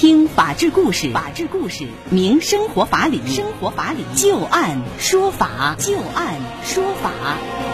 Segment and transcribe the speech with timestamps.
[0.00, 7.69] 听法治故事，法治故事，明生活法理，生活法理，就案说法，就案说法。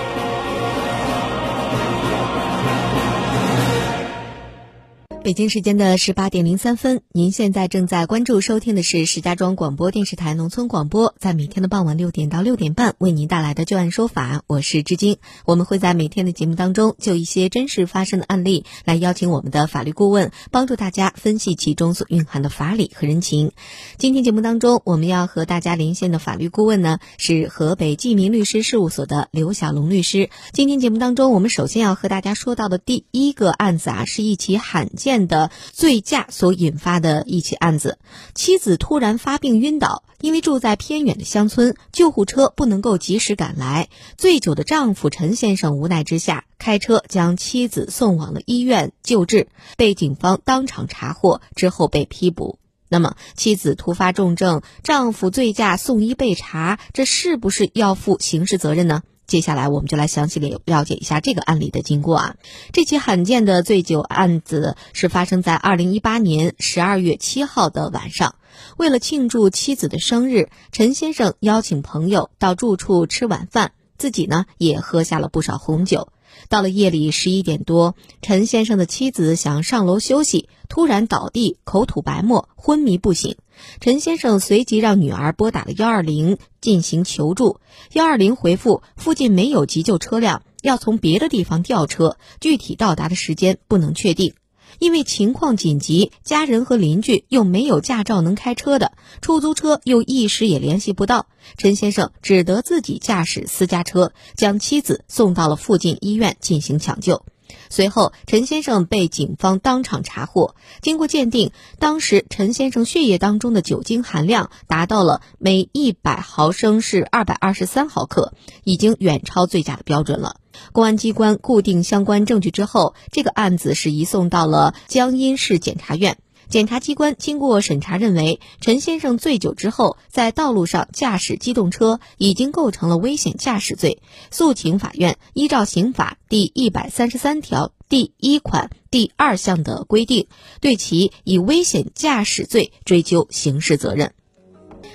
[5.27, 15.17] 北京时间的十八点零三分，您现在正在关注收听的是石家庄广播电视台农村广播，在每天的傍晚六点到六点半为您带来的就案说法，我是知晶。
[15.45, 23.51] 我们会在每天的节目当中，就一些真实发生的案例，来邀请我们的法律顾问，帮助大家分析其中所蕴含的法理和人情。
[23.99, 30.31] 今天节目当中，我们要和大家连线的法律顾问呢，是河北济民律师事务所的刘小龙律师。
[30.53, 35.16] 今天节目当中，我们首先要和大家说到的第一个案子啊，是一起罕见。
[35.27, 37.99] 的醉驾所引发的一起案子，
[38.35, 43.89] 妻子突然发病晕倒，因为住在偏远的乡村，救护车不能够及时赶来。
[44.19, 52.59] 醉酒的丈夫陈先生无奈之下，开车将妻子送往了医院救治，被警方当场查获之后被批捕。
[52.89, 59.03] 那么，妻子突发重症，丈夫醉驾送医被查，这是不是要负刑事责任呢？
[59.27, 62.37] 接下来，我们就来详细了了解一下这个案例的经过啊。
[62.73, 68.37] 这起罕见的醉酒案子是发生在二零一八年十二月七号的晚上。
[68.77, 76.09] 为了庆祝妻子的生日，陈先生邀请朋友到住处吃晚饭，自己呢也喝下了不少红酒。
[76.49, 83.37] 到了夜里十一点多，陈先生的妻子想上楼休息，突然倒地，口吐白沫，昏迷不醒。
[83.81, 87.61] 陈先生随即让女儿拨打了幺二零进行求助，
[87.93, 94.35] 幺二零回复附近没有急救车辆，要从别的地方调车，具体到达的时间不能确定。
[94.79, 101.27] 因为情况紧急，家人和邻居又没有驾照能开车的，出租车又一时也联系不到，
[101.57, 107.25] 陈先生只得自己驾驶私家车，将妻子送到了附近医院进行抢救。
[107.69, 110.55] 随后，陈先生被警方当场查获。
[110.83, 118.33] 经过鉴定，当时陈先生血液当中的酒精含量达到了每一百毫升是二百二十三毫克，
[118.65, 120.37] 已经远超醉驾的标准了。
[120.73, 126.19] 公安机关固定相关证据之后，这个案子是移送到了江阴市检察院。
[126.49, 140.29] 检察机关经过审查认为，陈先生醉酒之后在道路上驾驶机动车已经构成了危险驾驶罪，诉请法院依照刑法第一百三十三条第一款第二项的规定，
[140.61, 144.13] 对其以危险驾驶罪追究刑事责任。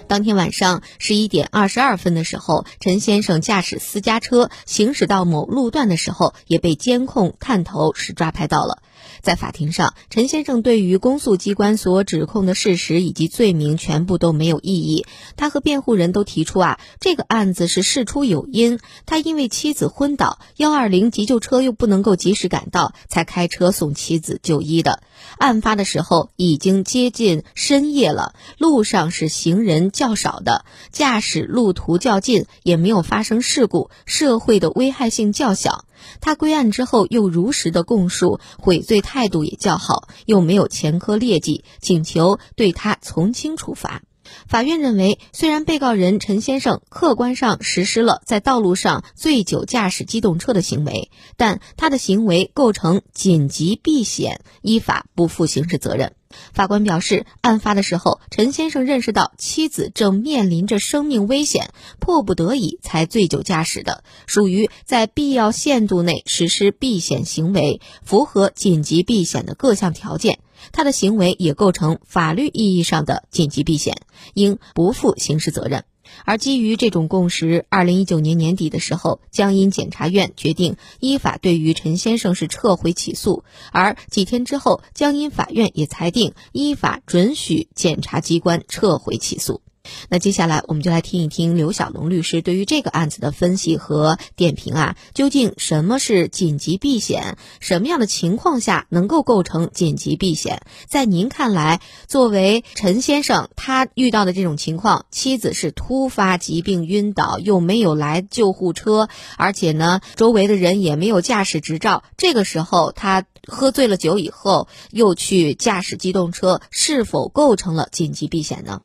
[0.07, 8.81] 当天晚上十一点二十二分的时候，陈先生驾驶私家车行驶到某路段的时候，也被监控探头是抓拍到了。
[9.21, 15.05] 在法庭上，陈先生对于公诉机关所指控的事实以及罪名全部都没有异议。
[15.35, 25.01] 他和辩护人都提出啊，这个案子是事出有因，他因为妻子昏倒，幺二零急救车又不能够及时赶到，才开车送妻子就医的。
[25.37, 35.85] 案发的时候已经接近深夜了，路上是行人较少的，驾驶路途较近，也没有发生事故，社会的危害性较小。
[36.19, 44.01] 他归案之后又如实的供述，悔罪态度也较好，又没有前科劣迹，请求对他从轻处罚。
[44.47, 56.13] 法院认为，虽然被告人陈先生客观上实施了在道路上醉酒驾驶机动车的行为，但他的行为构成紧急避险，依法不负刑事责任。
[56.53, 70.39] 法官表示，案发的时候，陈先生认识到妻子正面临着生命危险，迫不得已才醉酒驾驶的，属于在必要限度内实施避险行为，符合紧急避险的各项条件。
[70.71, 73.97] 他的行为也构成法律意义上的紧急避险，
[74.33, 75.85] 应不负刑事责任。
[76.25, 83.43] 而基于这种共识，二零一九年年底的时候，江阴检察院决定依法对于陈先生是撤回起诉。
[83.71, 89.61] 而几天之后，江阴法院也裁定依法准许检察机关撤回起诉。
[90.09, 97.37] 那接下来我们就来听一听刘小龙律师对于这个案子的分析和点评啊，究竟什么是紧急避险？
[97.59, 100.61] 什么样的情况下能够构成紧急避险？
[100.87, 118.81] 在您看来，作为陈先生他遇到的这种情况，妻子是突发疾病晕倒，又没有来救护车，而且呢，周围的人也没有驾驶执照，这个时候他喝醉了酒以后又去驾驶机动车，是否构成了紧急避险呢？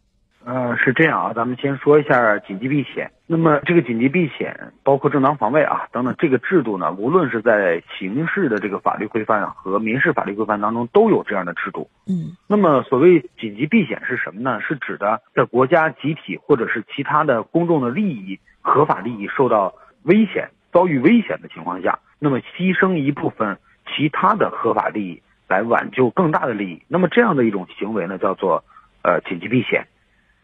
[0.47, 3.11] 呃，是这样啊，咱们先说一下紧急避险。
[3.27, 11.91] 那么这个紧急避险包括正当防卫啊等等，这个制度呢，无论是在刑事的这个法律规范和民事法律规范当中都有这样的制度。
[12.07, 14.61] 嗯，那么所谓紧急避险是什么呢？
[14.61, 23.59] 是指的在国家集体或者是其他的公众的利益、合法利益受到危险、遭遇危险的情况下，那么牺牲一部分
[23.89, 26.83] 其他的合法利益来挽救更大的利益。
[26.87, 28.63] 那么这样的一种行为呢，叫做
[29.03, 29.89] 呃紧急避险。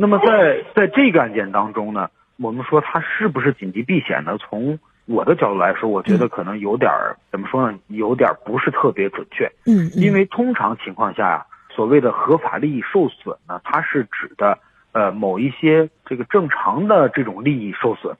[0.02, 4.36] 那么在在这个案件当中呢，我们说他是不是紧急避险呢？
[4.36, 4.76] 从
[5.06, 7.78] 我的角度来说，我觉得可能有点儿怎么说呢？
[7.86, 9.48] 有点儿不是特别准确。
[9.64, 14.58] 嗯，因为通常情况下呀，所谓的合法利益受损呢，它是指的
[14.90, 18.16] 呃某一些这个正常的这种利益受损，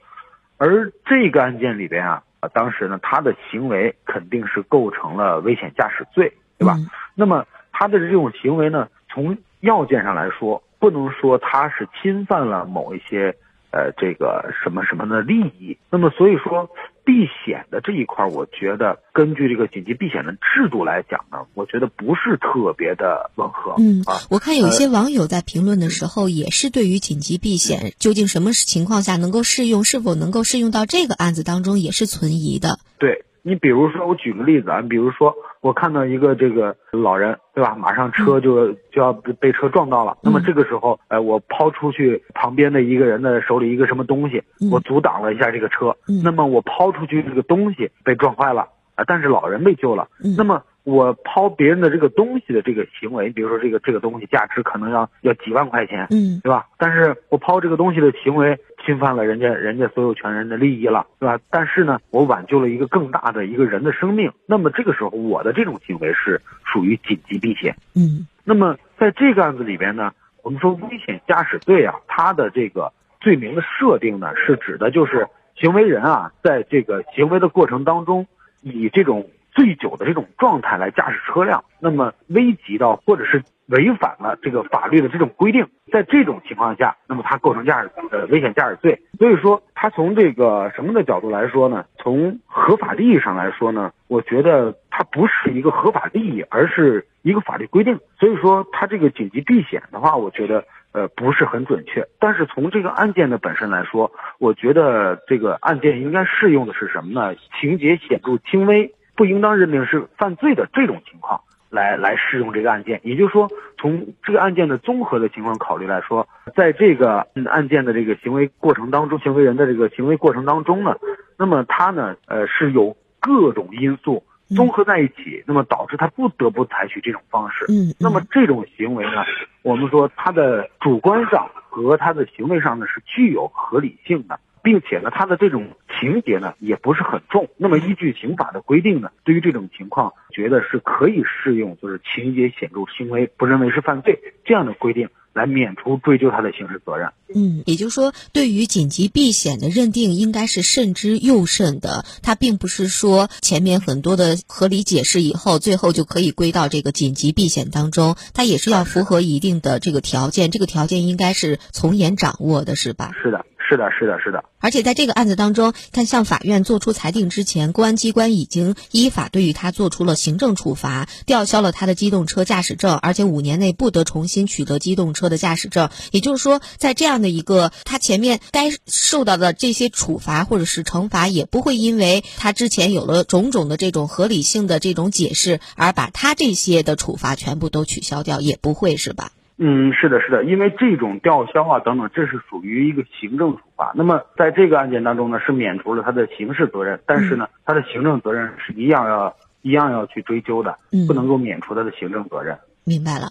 [0.58, 6.76] 而这个案件里边啊，当时呢他的行为肯定是构成了危险驾驶罪，对吧？
[7.16, 13.36] 那么他的这种行为呢，从要件上来说，不能说他是侵犯了某一些。
[13.74, 16.68] 呃，这个什么什么的利益，那么所以说
[17.06, 23.76] 避险的这一块，我觉得根据这个紧急避险的制度来讲呢，我觉得不是特别的吻合。
[23.78, 32.78] 嗯啊，我看有些网友在评论的时候，也是对于紧急避险究竟什么情况下能够适用，是否能够适用到这个案子当中，也是存疑的。
[32.98, 33.24] 对。
[33.42, 37.74] 你比如说，我举个例子啊，比如说我看到一个这个老人，对吧？
[37.74, 40.16] 马上车就就要被车撞到了。
[40.22, 45.96] 那么这个时候，哎，我抛出去旁边的一个人的手里一个什么东西，我阻挡了一下这个车。
[46.22, 50.08] 那么我抛出去这个东西被撞坏了啊，但是老人被救了。
[50.36, 50.62] 那么。
[50.84, 56.66] 我抛别人的这个东西的这个行为，比如说这个这个东西价值可能要要几万块钱，嗯，对吧？
[56.76, 61.38] 但是我抛这个东西的行为侵犯了人家人家所有权人的利益了，对吧？
[61.50, 68.26] 但是呢，我挽救了一个更大的一个人的生命，那么这个时候我的这种行为是属于紧急避险，嗯。
[68.44, 70.12] 那么在这个案子里边呢，
[70.42, 78.26] 我们说危险驾驶罪啊，它的这个罪名的设定呢，是指的就是行为人啊，在这个行为的过程当中
[78.62, 79.28] 以这种。
[79.52, 89.00] 醉酒的这种状态来驾驶车辆，那么危及到或者是违反了这个法律的这种规定，在这种情况下，那么他构成驾驶呃危险驾驶罪。
[89.18, 91.84] 所以说，他从这个什么的角度来说呢？
[91.98, 98.00] 从合法利益上来说呢，我觉得它不是一个合法利益，而是一个法律规定。
[98.18, 102.08] 所以说，他这个紧急避险的话，我觉得呃不是很准确。
[102.18, 107.36] 但是从这个案件的本身来说，我觉得这个案件应该适用的是什么呢？
[107.60, 108.92] 情节显著轻微。
[109.22, 111.40] 不应当认定是犯罪的这种情况
[111.70, 113.48] 来来适用这个案件，也就是说，
[113.78, 116.26] 从这个案件的综合的情况考虑来说，
[116.56, 120.96] 在这个案件的这个行为过程当中，行为人的这个行为过程当中呢，
[121.38, 124.24] 那么他呢，呃，是有各种因素
[124.56, 127.64] 综合在一起，那么导致他不得不采取这种方式。
[127.68, 129.22] 嗯，那么这种行为呢，
[129.62, 134.40] 我们说他的主观上和他的行为上呢是具有合理性的。
[134.62, 135.68] 并且呢，他的这种
[136.00, 137.48] 情节呢也不是很重。
[137.56, 145.08] 那么依据刑法的规定呢，对于这种情况，觉得是可以适用，就是情节显著轻微，不认为是犯罪这样的规定。
[145.34, 147.08] 来免除追究他的刑事责任。
[147.34, 152.04] 嗯，也就是说，对于紧急避险的认定，应该是慎之又慎的。
[152.22, 158.14] 它并不是说前面很多的合理解释以后，最后就可以归到这个紧急避险当中。
[158.34, 163.12] 它也是要符合一定的这个条件，这个条件应该是从严掌握的，是吧？
[163.22, 163.46] 是的。
[163.68, 164.44] 是的，是的，是的。
[164.58, 175.90] 而且在这个案子当中，看向法院作出裁定之前，公安机关已经依法对于他做出了行政处罚，吊销了他的机动车驾驶证，而且五年内不得重新取得机动车的驾驶证。
[176.10, 189.32] 也就是说，在这样的一个他前面该受到的这些处罚或者是惩罚，也不会因为他之前有了种种的这种合理性的这种解释，而把他这些的处罚全部都取消掉，也不会是吧？
[189.64, 193.92] 嗯，是的，是的，因为这种吊销啊等等，这是属于一个行政处罚。
[193.94, 202.58] 那么在这个案件当中呢，是免除了他的刑事责任，但是呢，他的行政责任是一样要一样要去追究的，不能够免除他的行政责任。
[202.84, 203.28] 明白了。